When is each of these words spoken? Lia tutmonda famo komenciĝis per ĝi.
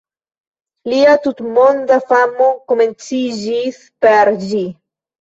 Lia 0.93 1.13
tutmonda 1.25 1.99
famo 2.07 2.49
komenciĝis 2.75 3.81
per 4.05 4.37
ĝi. 4.45 4.69